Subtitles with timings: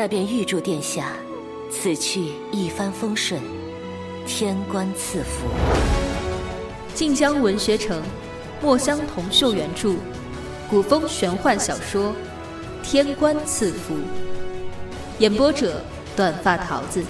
[0.00, 1.12] 待便预祝殿下
[1.70, 3.38] 此去一帆风顺，
[4.26, 5.46] 天官赐福。
[6.94, 8.02] 晋江文学城，
[8.62, 9.96] 墨香铜臭原著，
[10.70, 12.04] 古风玄幻小说
[12.82, 13.94] 《天官赐福》，
[15.18, 15.84] 演播者：
[16.16, 17.04] 短发桃子。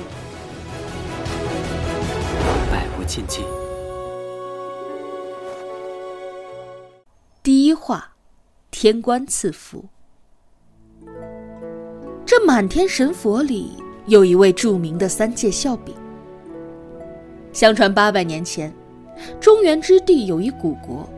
[2.72, 3.44] 百无禁忌。
[7.40, 8.14] 第一话：
[8.72, 9.84] 天官赐福。
[12.46, 15.94] 满天神佛里，有一位著名的三界笑柄。
[17.52, 18.72] 相传八百年前，
[19.40, 21.08] 中原之地有一古国，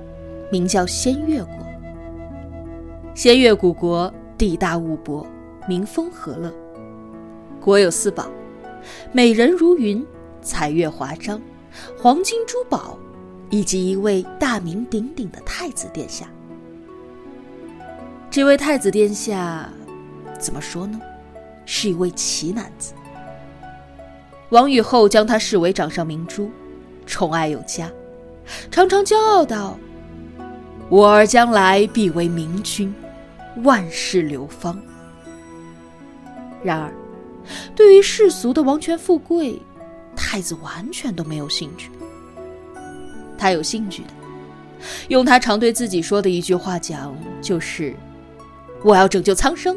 [0.50, 1.54] 名叫仙月国。
[3.14, 5.26] 仙月古国地大物博，
[5.68, 6.52] 民风和乐。
[7.60, 8.26] 国有四宝：
[9.12, 10.04] 美人如云、
[10.40, 11.40] 彩月华章、
[11.98, 12.98] 黄金珠宝，
[13.50, 16.26] 以及一位大名鼎鼎的太子殿下。
[18.30, 19.68] 这位太子殿下。
[20.38, 21.00] 怎么说呢？
[21.64, 22.92] 是一位奇男子。
[24.50, 26.50] 王宇后将他视为掌上明珠，
[27.06, 27.90] 宠爱有加，
[28.70, 29.78] 常常骄傲道
[30.90, 32.94] ：“我儿将来必为明君，
[33.62, 34.78] 万世流芳。”
[36.62, 36.92] 然而，
[37.74, 39.58] 对于世俗的王权富贵，
[40.14, 41.90] 太子完全都没有兴趣。
[43.38, 44.10] 他有兴趣的，
[45.08, 47.96] 用他常对自己说的一句话讲，就是
[48.84, 49.76] ：“我要拯救苍生。”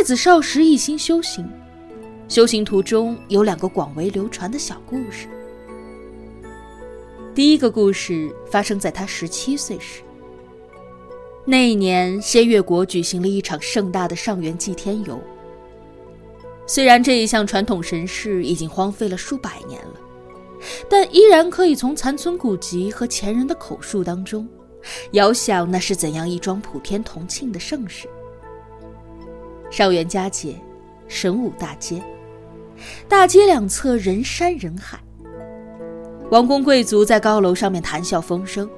[0.00, 1.46] 太子少时一心修行，
[2.26, 5.28] 修行途中有两个广为流传的小故事。
[7.34, 10.00] 第一个故事发生在他十七岁时。
[11.44, 15.20] 那一年，仙月国举行了一场盛大的上元祭天游。
[16.66, 20.00] 虽然这一项传统神事已经荒废了数百年了，
[20.88, 24.48] 但依然可以从残存古籍和前人的口述当中，
[25.12, 28.08] 遥想那是怎样一桩普天同庆的盛事。
[29.70, 30.56] 上元佳节，
[31.06, 32.02] 神武大街，
[33.08, 34.98] 大街两侧人山人海。
[36.30, 38.68] 王公贵族在高楼上面谈笑风生，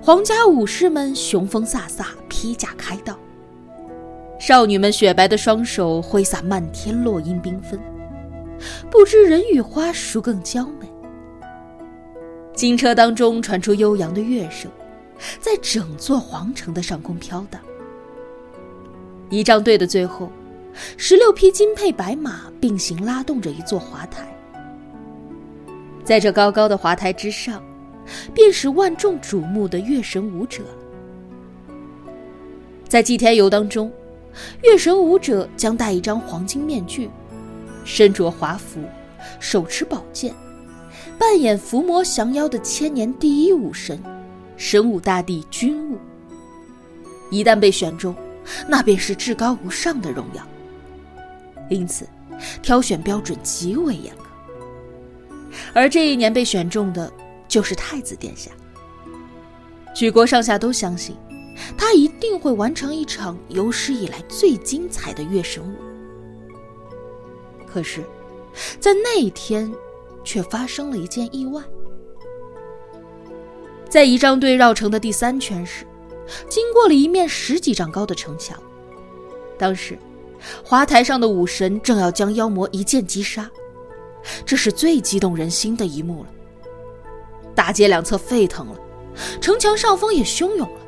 [0.00, 3.18] 皇家武士们雄风飒飒，披甲开道。
[4.38, 7.80] 少女们雪白的双手挥洒漫天落英缤纷，
[8.88, 10.88] 不知人与花孰更娇美。
[12.54, 14.70] 金车当中传出悠扬的乐声，
[15.40, 17.60] 在整座皇城的上空飘荡。
[19.30, 20.30] 仪仗队的最后，
[20.96, 24.26] 十六匹金配白马并行拉动着一座华台。
[26.04, 27.62] 在这高高的华台之上，
[28.34, 30.62] 便是万众瞩目的月神舞者。
[32.86, 33.90] 在祭天游当中，
[34.62, 37.08] 月神舞者将戴一张黄金面具，
[37.84, 38.80] 身着华服，
[39.40, 40.34] 手持宝剑，
[41.18, 43.98] 扮演伏魔降妖的千年第一武神——
[44.56, 45.98] 神武大帝君武。
[47.30, 48.14] 一旦被选中，
[48.68, 50.46] 那便是至高无上的荣耀，
[51.68, 52.06] 因此
[52.62, 54.24] 挑选标准极为严格。
[55.72, 57.12] 而这一年被选中的
[57.48, 58.50] 就是太子殿下。
[59.94, 61.16] 举国上下都相信，
[61.76, 65.76] 他一定会完成一场有史以来最精彩的月神舞。
[67.66, 68.04] 可是，
[68.80, 69.72] 在那一天，
[70.24, 71.62] 却发生了一件意外。
[73.88, 75.86] 在仪仗队绕城的第三圈时。
[76.48, 78.58] 经过了一面十几丈高的城墙，
[79.58, 79.98] 当时，
[80.64, 83.50] 华台上的武神正要将妖魔一剑击杀，
[84.44, 86.28] 这是最激动人心的一幕了。
[87.54, 88.78] 大街两侧沸腾了，
[89.40, 90.80] 城墙上方也汹涌了，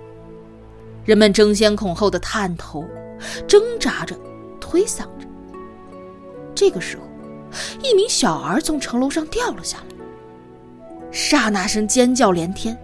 [1.05, 2.85] 人们争先恐后的探头，
[3.47, 4.19] 挣扎着，
[4.61, 5.27] 推搡着。
[6.55, 7.03] 这个时候，
[7.83, 10.07] 一名小儿从城楼上掉了下来，
[11.13, 12.77] 刹那声尖叫连天。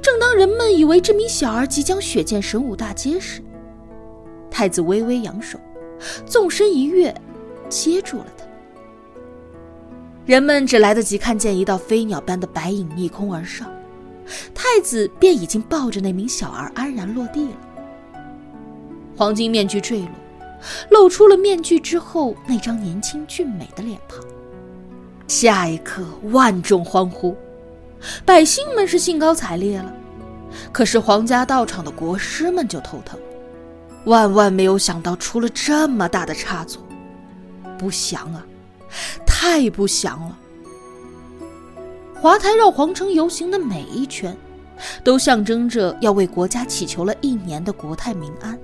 [0.00, 3.42] 正当人们以为这名小儿即将血溅神武大街时，
[4.50, 5.58] 太子微微扬手，
[6.24, 7.14] 纵身一跃，
[7.68, 8.44] 接住了他。
[10.26, 13.70] 人们只来得及看见一道飞鸟般的白影逆空而上，
[14.54, 17.56] 太子便已经抱着那名小儿安然落地了。
[19.16, 20.08] 黄金面具坠落，
[20.90, 24.24] 露出了面具之后那张年轻俊美的脸庞。
[25.26, 27.36] 下一刻，万众欢呼。
[28.24, 29.92] 百姓们是兴高采烈了，
[30.72, 33.18] 可是皇家道场的国师们就头疼，
[34.04, 36.82] 万万没有想到出了这么大的差错，
[37.78, 38.44] 不祥啊，
[39.26, 40.38] 太不祥了！
[42.14, 44.36] 华台绕皇城游行的每一圈，
[45.02, 48.58] 都象征着要为国家祈求了一年的国泰民安，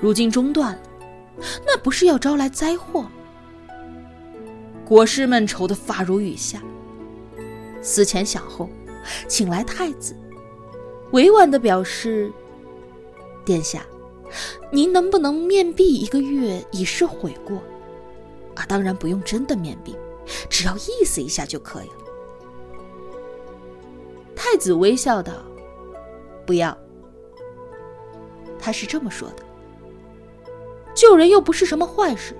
[0.00, 0.80] 如今中断了，
[1.66, 3.06] 那不是要招来灾祸？
[4.84, 6.60] 国师们愁得发如雨下。
[7.86, 8.68] 思前想后，
[9.28, 10.16] 请来太子，
[11.12, 12.32] 委婉的表示
[13.46, 13.86] ：“殿下，
[14.72, 17.58] 您能不能面壁一个月以示悔过？
[18.56, 19.94] 啊，当然不用真的面壁，
[20.50, 21.94] 只要意思一下就可以了。”
[24.34, 25.32] 太子微笑道
[26.44, 26.76] ：“不要。”
[28.58, 29.36] 他是这么说的
[30.92, 32.36] ：“救人又不是什么坏事，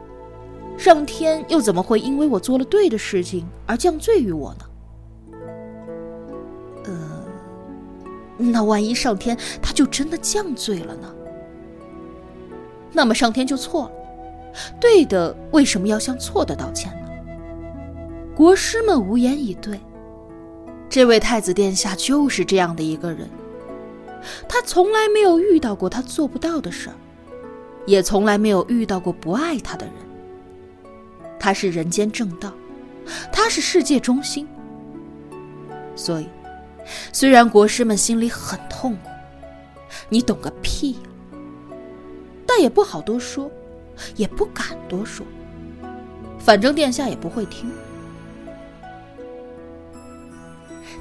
[0.77, 4.66] 上天又怎么会因为我做了对的事情而降罪于我呢？”
[8.39, 11.15] 那万一上天他就真的降罪了呢？
[12.93, 13.93] 那么上天就错了，
[14.81, 17.09] 对的为什么要向错的道歉呢？
[18.35, 19.81] 国师们无言以对。
[20.89, 23.29] 这位太子殿下就是这样的一个人，
[24.49, 26.97] 他从来没有遇到过他做不到的事儿，
[27.87, 29.95] 也从来没有遇到过不爱他的人。
[31.39, 32.53] 他是人间正道，
[33.33, 34.47] 他是世界中心。
[35.95, 36.29] 所以，
[37.13, 39.11] 虽然国师们心里很痛苦，
[40.09, 41.01] 你懂个屁呀！
[42.47, 43.51] 但也不好多说，
[44.15, 45.27] 也不敢多说，
[46.39, 47.71] 反正殿下也不会听。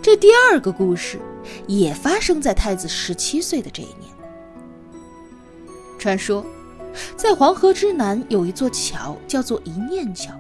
[0.02, 1.20] 这第二个故事
[1.68, 4.12] 也发生在太子十七岁的这一年。
[5.98, 6.46] 传说，
[7.16, 10.34] 在黄河之南有一座桥，叫做一念桥，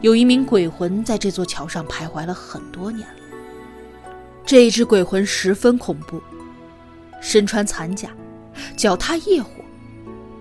[0.00, 3.17] 有一名鬼魂在这座桥上徘徊了很多年了。
[4.48, 6.18] 这一只鬼魂十分恐怖，
[7.20, 8.08] 身穿残甲，
[8.78, 9.50] 脚踏业火，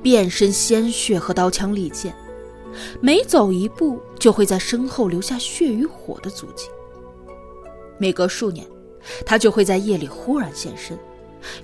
[0.02, 2.16] 遍身鲜血和刀枪利剑，
[3.02, 6.70] 每走一步就会在身后留下血与火的足迹。
[7.98, 8.66] 每隔数年，
[9.26, 10.98] 他就会在夜里忽然现身，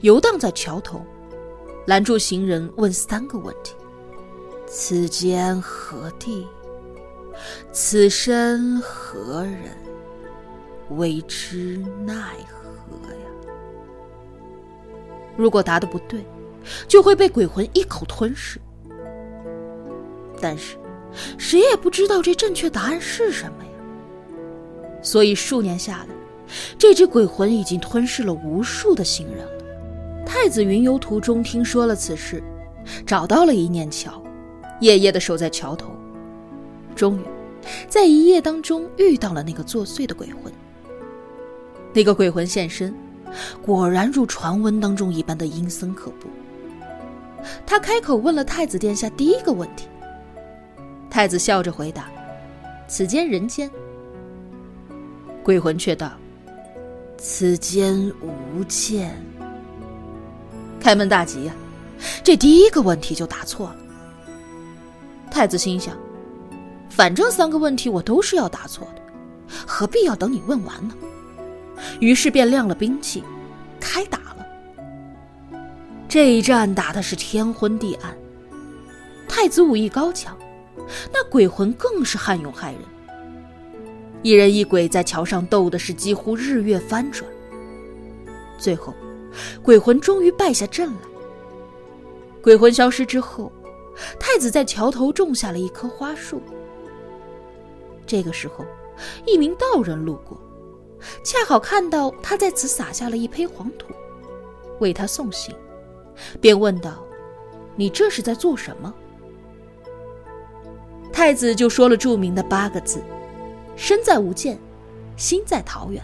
[0.01, 1.01] 游荡在桥头，
[1.87, 3.73] 拦住行人，问三个问题：
[4.67, 6.45] 此间何地？
[7.71, 9.81] 此身何人？
[10.97, 12.15] 为之奈
[12.47, 13.53] 何呀？
[15.35, 16.25] 如果答的不对，
[16.87, 18.59] 就会被鬼魂一口吞噬。
[20.41, 20.77] 但是，
[21.37, 23.71] 谁也不知道这正确答案是什么呀。
[25.01, 26.07] 所以数年下来。
[26.77, 30.23] 这只鬼魂已经吞噬了无数的行人了。
[30.23, 32.43] 太子云游途中听说了此事，
[33.05, 34.21] 找到了一念桥，
[34.79, 35.95] 夜夜的守在桥头。
[36.95, 37.23] 终于，
[37.89, 40.53] 在一夜当中遇到了那个作祟的鬼魂。
[41.93, 42.93] 那个鬼魂现身，
[43.61, 46.27] 果然如传闻当中一般的阴森可怖。
[47.65, 49.87] 他开口问了太子殿下第一个问题。
[51.09, 52.09] 太子笑着回答
[52.87, 53.69] ：“此间人间。”
[55.43, 56.11] 鬼魂却道。
[57.17, 59.15] 此间无间。
[60.79, 61.53] 开门大吉呀！
[62.23, 63.75] 这第一个问题就答错了。
[65.31, 65.95] 太子心想，
[66.89, 69.01] 反正三个问题我都是要答错的，
[69.65, 70.93] 何必要等你问完呢？
[71.99, 73.23] 于是便亮了兵器，
[73.79, 74.45] 开打了。
[76.07, 78.15] 这一战打的是天昏地暗。
[79.27, 80.37] 太子武艺高强，
[81.11, 82.81] 那鬼魂更是悍勇骇人。
[84.21, 87.29] 一人一鬼在桥上斗的是几乎日月翻转，
[88.57, 88.93] 最后，
[89.61, 90.99] 鬼魂终于败下阵来。
[92.41, 93.51] 鬼魂消失之后，
[94.19, 96.41] 太子在桥头种下了一棵花树。
[98.05, 98.63] 这个时候，
[99.25, 100.39] 一名道人路过，
[101.23, 103.87] 恰好看到他在此撒下了一坯黄土，
[104.79, 105.55] 为他送行，
[106.39, 107.03] 便问道
[107.75, 108.93] ：“你这是在做什么？”
[111.11, 113.01] 太子就说了著名的八个字。
[113.75, 114.57] 身在无间，
[115.17, 116.01] 心在桃源。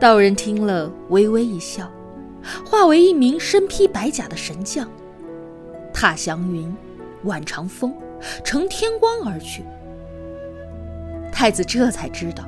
[0.00, 1.88] 道人听了，微微一笑，
[2.66, 4.90] 化为一名身披白甲的神将，
[5.92, 6.74] 踏祥云，
[7.22, 7.94] 挽长风，
[8.42, 9.62] 乘天光而去。
[11.30, 12.44] 太子这才知道，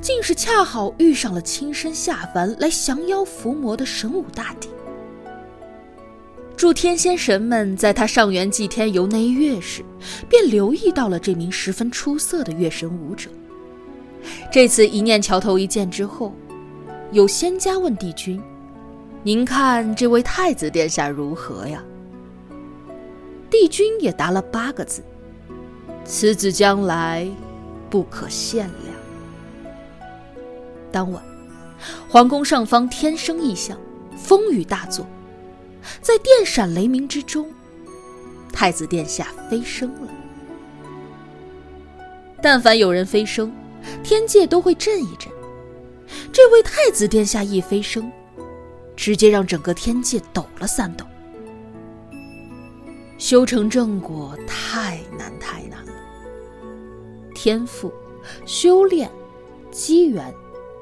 [0.00, 4.68] 竟是恰好遇上了亲身下凡来降妖伏魔的神武大帝。
[6.56, 9.84] 诸天仙神们在他上元祭天游那一月时，
[10.28, 13.28] 便留意到了这名十分出色的月神武者。
[14.50, 16.32] 这次一念桥头一见之后，
[17.10, 18.40] 有仙家问帝君
[19.22, 21.82] ：“您看这位太子殿下如何呀？”
[23.50, 25.02] 帝君也答了八个字
[26.06, 27.28] ：“此子将来
[27.90, 28.74] 不可限量。”
[30.94, 31.20] 当晚，
[32.08, 33.76] 皇宫上方天生异象，
[34.16, 35.04] 风雨大作。
[36.00, 37.50] 在电闪雷鸣之中，
[38.52, 40.08] 太子殿下飞升了。
[42.40, 43.52] 但凡有人飞升，
[44.04, 45.28] 天界都会震一震。
[46.32, 48.08] 这位太子殿下一飞升，
[48.94, 51.04] 直接让整个天界抖了三抖。
[53.18, 55.92] 修成正果太难太难了，
[57.34, 57.92] 天赋、
[58.46, 59.10] 修炼、
[59.72, 60.32] 机缘，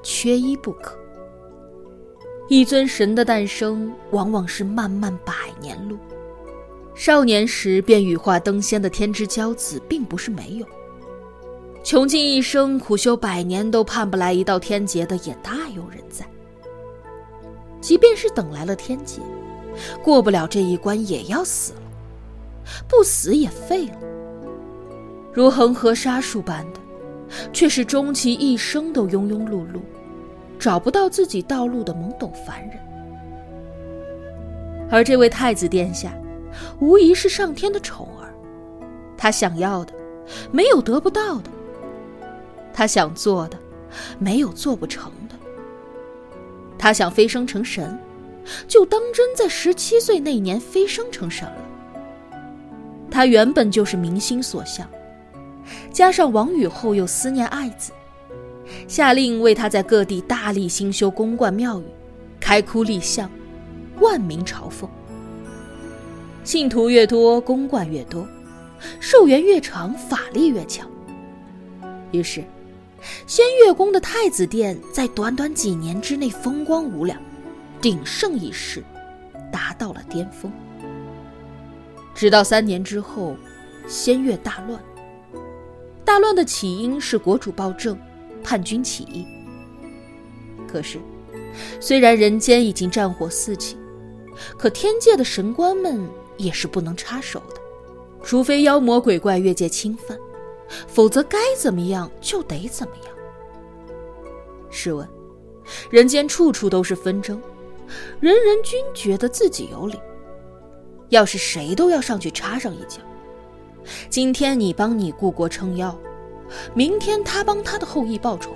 [0.03, 0.99] 缺一不可。
[2.49, 5.97] 一尊神的诞生，往往是漫漫百年路。
[6.95, 10.67] 少年时便羽化登仙的天之骄子，并不是没有；
[11.83, 16.27] 穷尽一生苦修百年都盼不来一道天劫的，也大有人在。
[17.81, 19.23] 即便是等来了天劫，
[20.05, 21.81] 过不了这一关也要死了，
[22.87, 23.99] 不死也废了。
[25.33, 26.81] 如恒河沙数般的，
[27.53, 29.81] 却是终其一生都庸庸碌碌，
[30.59, 32.79] 找不到自己道路的懵懂凡人。
[34.91, 36.13] 而这位太子殿下。
[36.81, 38.29] 无疑是上天的宠儿，
[39.17, 39.95] 他想要的，
[40.51, 41.51] 没有得不到的；
[42.75, 43.59] 他想做的，
[44.19, 45.35] 没有做不成的。
[46.79, 47.99] 他想飞升成神，
[48.69, 51.65] 就当真在十七岁那年飞升成神了。
[53.11, 54.87] 他原本就是民心所向，
[55.93, 57.93] 加上王宇后又思念爱子，
[58.89, 61.85] 下令为他在各地大力兴修宫观庙宇，
[62.41, 63.31] 开窟立像，
[64.01, 64.89] 万民朝奉。
[66.45, 68.27] 信徒越多，宫观越多，
[68.99, 70.91] 寿元越长，法力越强。
[72.11, 72.45] 于是，
[73.27, 77.21] 仙乐宫的太子殿在短短几年之内风光无两，
[77.81, 78.83] 鼎盛一时，
[79.53, 80.51] 达到了巅峰。
[82.15, 83.37] 直到三年之后，
[83.87, 84.79] 仙乐大乱。
[86.05, 87.99] 大乱的起因是国主暴政，
[88.43, 89.27] 叛军起义。
[90.67, 90.99] 可是，
[91.81, 93.77] 虽然人间已经战火四起，
[94.59, 96.09] 可天界的神官们。
[96.39, 97.61] 也是不能插手的，
[98.25, 100.19] 除非妖魔鬼怪越界侵犯，
[100.89, 103.15] 否则该怎么样就得怎么样。
[104.71, 105.07] 试问，
[105.91, 107.41] 人间处处都是纷争，
[108.19, 110.01] 人人均觉得自己有理。
[111.11, 113.01] 要是谁都要上去插上一脚，
[114.09, 115.97] 今天你帮你故国撑腰，
[116.75, 118.51] 明天他帮他的后裔报仇，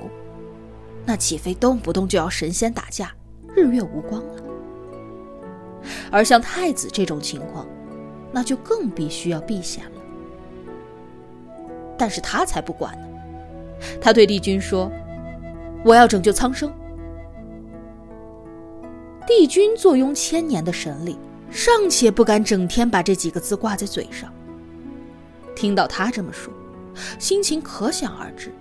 [1.04, 3.12] 那岂非动不动就要神仙打架，
[3.54, 4.42] 日月无光了？
[6.10, 7.66] 而像太子这种情况，
[8.32, 9.90] 那就更必须要避嫌了。
[11.98, 13.06] 但是他才不管呢，
[14.00, 14.90] 他对帝君说
[15.84, 16.72] ：“我要拯救苍生。”
[19.26, 21.18] 帝君坐拥千年的神力，
[21.50, 24.32] 尚且不敢整天把这几个字挂在嘴上。
[25.56, 26.52] 听到他这么说，
[27.18, 28.52] 心情可想而知，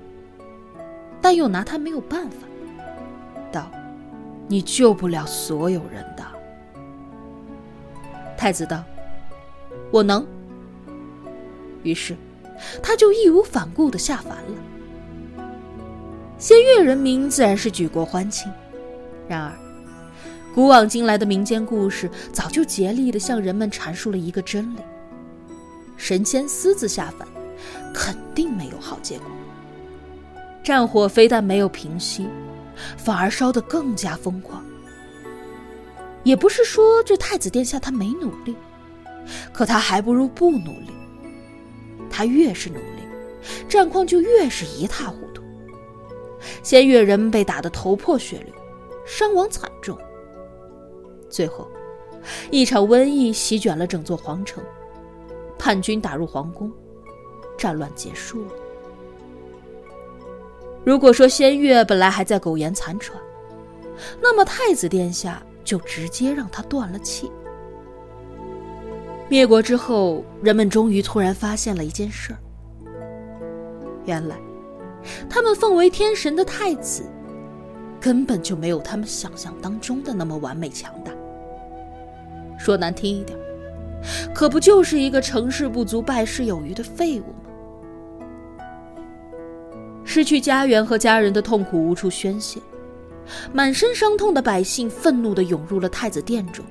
[1.22, 2.38] 但又拿他没有办法，
[3.52, 3.70] 道
[4.48, 6.24] ：“你救不了所有人的。”
[8.38, 8.84] 太子道
[9.92, 10.26] ：“我能。”
[11.84, 12.16] 于是，
[12.82, 15.52] 他就义无反顾的下凡了。
[16.38, 18.52] 仙乐人民自然是举国欢庆。
[19.28, 19.52] 然而，
[20.54, 24.80] 古往今来的民间故事早就竭力的向人们阐述了一个真理：
[25.98, 27.28] 神仙私自下凡，
[27.94, 29.28] 肯定没有好结果。
[30.64, 32.28] 战火非但没有平息，
[32.98, 34.64] 反而烧得更加疯狂。
[36.24, 38.56] 也不是说这太子殿下他没努力，
[39.54, 40.90] 可他还不如不努力。
[42.10, 43.04] 他越是努力，
[43.70, 45.44] 战况就越是一塌糊涂。
[46.64, 48.54] 仙越人被打得头破血流，
[49.06, 49.98] 伤亡惨重。
[51.30, 51.70] 最后，
[52.50, 54.64] 一场瘟疫席卷了整座皇城，
[55.66, 56.72] 叛军打入皇宫，
[57.58, 58.52] 战乱结束了。
[60.84, 63.20] 如果说仙月本来还在苟延残喘，
[64.22, 65.42] 那么太子殿下。
[65.64, 67.32] 就直接让他断了气。
[69.28, 72.38] 灭国之后，人们终于突然发现了一件事儿：
[74.06, 74.36] 原来，
[75.28, 77.02] 他们奉为天神的太子，
[78.00, 81.12] 根本就没有他们想象当中的那么完美强大。
[82.60, 83.36] 说难听一点，
[84.34, 88.64] 可不就是一个成事不足败事有余的废物吗？
[90.04, 92.62] 失去家园和家人的痛苦无处宣泄。
[93.52, 96.64] 满身伤痛的百姓愤怒地涌入了太子殿中，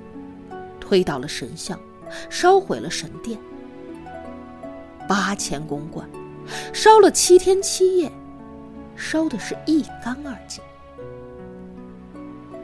[0.78, 1.78] 推倒了神像，
[2.30, 3.36] 烧毁了神殿。
[5.08, 6.08] 八千公馆，
[6.72, 8.12] 烧了七天七夜，
[8.94, 10.62] 烧的是一干二净。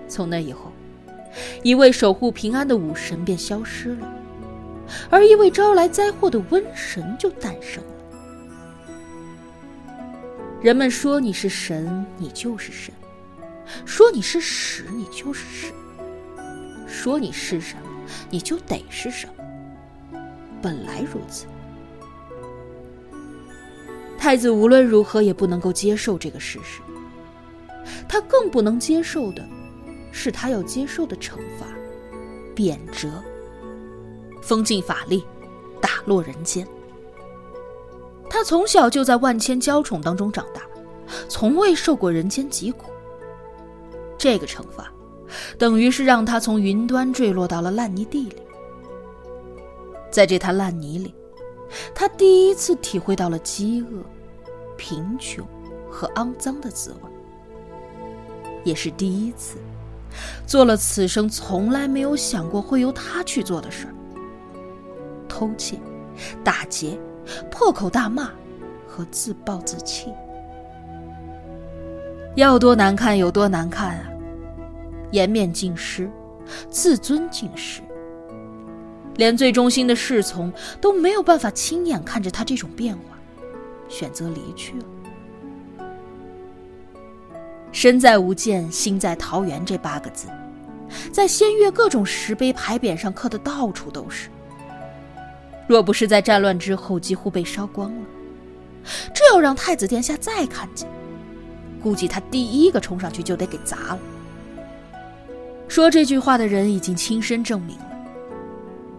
[0.07, 0.71] 从那以后，
[1.65, 4.09] 一位守护平安的武神便消失了，
[5.09, 7.90] 而一位招来灾祸的瘟神就诞生了。
[10.61, 12.92] 人们说你是神，你就是神。
[13.85, 15.73] 说你是屎，你就是屎；
[16.88, 17.82] 说你是什么，
[18.28, 20.20] 你就得是什么。
[20.61, 21.47] 本来如此。
[24.18, 26.82] 太子无论如何也不能够接受这个事实，
[28.09, 29.42] 他更不能接受的，
[30.12, 31.66] 是他要接受的惩罚——
[32.54, 33.09] 贬谪、
[34.50, 35.25] 封禁法力、
[35.80, 36.66] 打落人间。
[38.28, 40.62] 他从小就在万千娇宠当中长大，
[41.28, 42.90] 从未受过人间疾苦。
[44.19, 44.92] 这个惩罚，
[45.57, 48.42] 等于是让他从云端坠落到了烂泥地里。
[50.11, 51.14] 在这滩烂泥里，
[51.95, 54.02] 他第一次体会到了饥饿、
[54.76, 55.47] 贫穷
[55.88, 57.11] 和肮脏的滋味，
[58.64, 59.59] 也是第一次
[60.45, 63.95] 做了此生从来没有想过会由他去做的事儿：
[65.40, 65.78] 偷窃、
[66.44, 66.99] 打劫、
[67.50, 68.30] 破口大骂
[68.87, 70.12] 和自暴自弃。
[72.35, 74.04] 要多难看有多难看啊！
[75.12, 76.11] 颜面尽失，
[76.68, 77.80] 自尊尽失，
[79.16, 83.18] 连最忠心的侍从都没有办法亲眼看着他这种变化，
[83.88, 84.85] 选择离去了。
[87.73, 90.28] 身在无间，心在桃源这八个字，
[91.11, 94.28] 在仙乐各种石碑牌匾上刻的到处都是。
[95.71, 98.03] 若不是在战乱之后几乎被烧光了，
[99.15, 100.89] 这要让太子殿下再看见。
[101.81, 103.99] 估计他第一个冲上去就得给砸了。
[105.69, 107.97] 说这句话的人已经亲身证明了，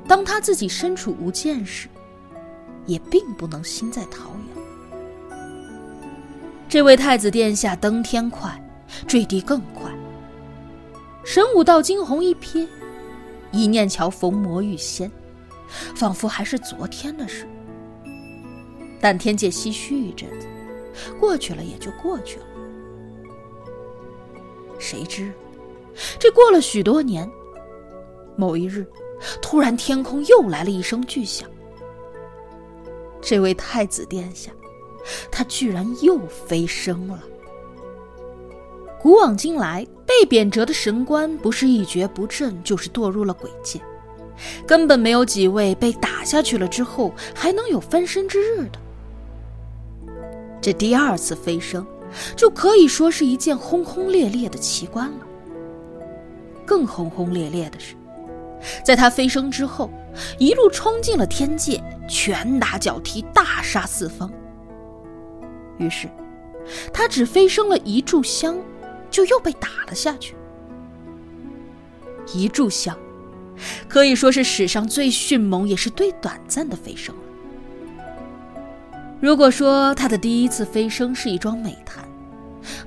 [0.07, 1.89] 当他自己身处无间时，
[2.85, 5.37] 也并不能心在桃源。
[6.69, 8.49] 这位太子殿下登天快，
[9.05, 9.91] 坠地更快。
[11.25, 12.65] 神武道惊鸿一瞥，
[13.51, 15.11] 一念桥逢魔遇仙，
[15.95, 17.47] 仿佛还是昨天的事。
[18.99, 20.47] 但天界唏嘘一阵子，
[21.19, 22.45] 过去了也就过去了。
[24.77, 25.31] 谁知，
[26.19, 27.29] 这过了许多年，
[28.35, 28.85] 某一日，
[29.41, 31.49] 突然天空又来了一声巨响。
[33.21, 34.51] 这位太子殿下，
[35.31, 37.23] 他居然又飞升了。
[38.99, 43.81] 古往今来，被贬谪的神官不是一蹶不振，就是堕入了鬼界，
[44.67, 48.79] 根本没有几位被打下去了之后还能有翻身之日的。
[50.61, 51.85] 这第二次飞升。
[52.35, 55.25] 就可以说是一件轰轰烈烈的奇观了。
[56.65, 57.95] 更轰轰烈烈的是，
[58.83, 59.89] 在他飞升之后，
[60.37, 64.29] 一路冲进了天界，拳打脚踢，大杀四方。
[65.77, 66.09] 于是，
[66.93, 68.57] 他只飞升了一炷香，
[69.09, 70.35] 就又被打了下去。
[72.33, 72.97] 一炷香，
[73.87, 77.21] 可以说是史上最迅猛也是最短暂的飞升了。
[79.19, 82.03] 如果说他的第一次飞升是一桩美谈，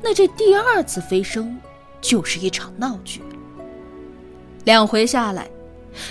[0.03, 1.57] 那这第二次飞升
[2.00, 3.22] 就是一场闹剧。
[4.64, 5.48] 两回下来，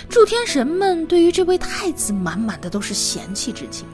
[0.08, 3.86] 诸天神们对于这位太子满满的都是嫌弃之情，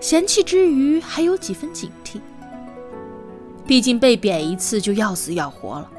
[0.00, 2.20] 嫌弃之余还有几分警惕。
[3.66, 5.90] 毕竟被贬一次就要死要活了，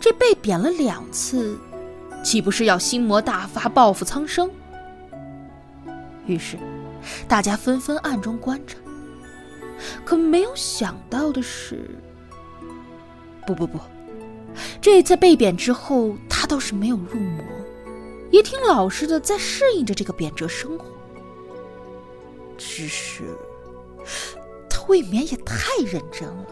[0.00, 1.58] 这被贬了两次，
[2.22, 4.50] 岂不是要心魔大发，报复苍生？
[6.26, 6.58] 于是。
[7.28, 8.76] 大家纷纷暗中观察，
[10.04, 11.88] 可没有想到的是，
[13.46, 13.78] 不不不，
[14.80, 17.44] 这次被贬之后，他倒是没有入魔，
[18.30, 20.86] 也挺老实的，在适应着这个贬谪生活。
[22.58, 23.22] 只是
[24.68, 26.46] 他未免也太认真了，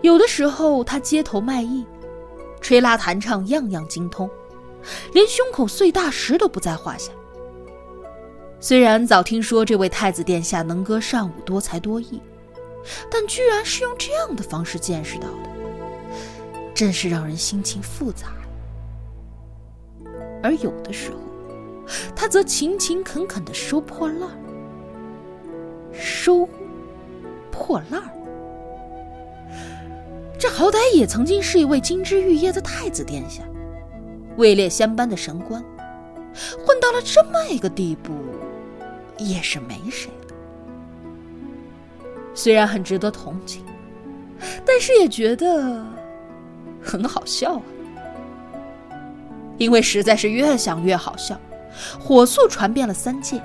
[0.00, 1.84] 有的时候他街头卖艺，
[2.60, 4.30] 吹拉弹唱样样精通，
[5.12, 7.10] 连胸口碎大石都不在话下。
[8.60, 12.20] 虽然早听说这位太子殿下能歌善舞、多才多艺，
[13.10, 15.50] 但居然是用这样的方式见识到的，
[16.74, 18.28] 真是让人心情复杂。
[20.42, 21.18] 而有的时候，
[22.16, 24.36] 他则勤勤恳恳的收破烂儿，
[25.92, 26.48] 收
[27.50, 28.10] 破烂儿。
[30.38, 33.42] 这好歹也曾经是一位金枝玉叶的太子殿下，
[34.36, 35.62] 位列仙班的神官，
[36.64, 38.12] 混到了这么一个地步。
[39.16, 40.34] 也是没谁了。
[42.34, 43.64] 虽然很值得同情，
[44.66, 45.86] 但是也觉得
[46.82, 47.62] 很好笑啊。
[49.56, 51.40] 因为实在是越想越好笑，
[52.00, 53.40] 火速传遍了三界。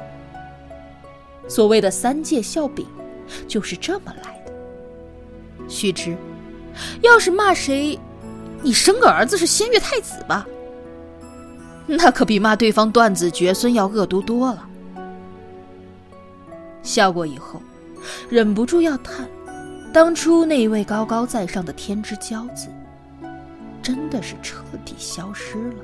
[1.48, 2.84] 所谓的三界笑柄，
[3.48, 4.52] 就是这么来的。
[5.68, 6.18] 须知，
[7.04, 8.00] 要是骂谁，
[8.64, 10.48] 你生个儿子是仙乐太子吧，
[11.92, 14.68] 那可比骂对方断子绝孙要恶毒多了。
[16.84, 17.62] 笑过以后，
[18.30, 19.28] 忍不住要叹：
[19.92, 22.68] 当初那一位高高在上的天之骄子，
[23.82, 25.76] 真的是彻底消失了。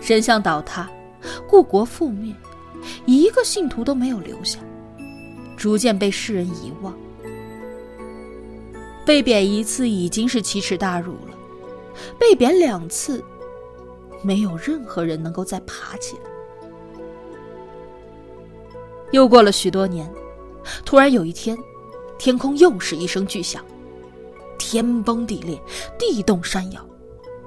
[0.00, 0.90] 神像倒塌，
[1.48, 2.34] 故国覆灭，
[3.06, 4.58] 一个信徒都没有留下，
[5.56, 6.92] 逐渐被世人遗忘。
[9.04, 11.36] 被贬一次已经是奇耻大辱了，
[12.18, 13.22] 被贬两次，
[14.22, 16.22] 没有任何人能够再爬起来。
[19.12, 20.10] 又过了许多年，
[20.84, 21.56] 突然有一天，
[22.18, 23.64] 天空又是一声巨响，
[24.58, 25.60] 天崩地裂，
[25.98, 26.84] 地动山摇，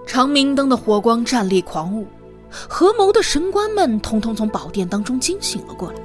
[0.05, 2.07] 长明灯的火光战栗狂舞，
[2.49, 5.99] 合谋的神官们通通从宝殿当中惊醒了过来，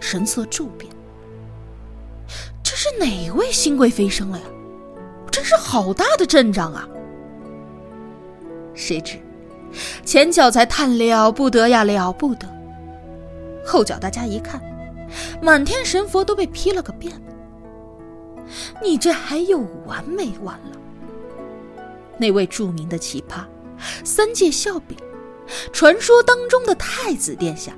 [0.00, 0.90] 神色骤变。
[2.62, 4.44] 这是哪位新贵妃生了呀？
[5.30, 6.88] 真是好大的阵仗啊！
[8.72, 9.18] 谁知
[10.04, 12.48] 前脚才叹了不得呀，了不得。
[13.64, 14.62] 后脚大家一看，
[15.42, 17.12] 满天神佛都被劈了个遍。
[18.82, 20.76] 你这还有完没完了？
[22.18, 23.44] 那位著名的奇葩，
[24.04, 24.96] 三界笑柄，
[25.72, 27.72] 传说当中的太子殿下，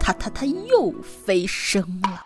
[0.00, 2.25] 他他他又飞升了。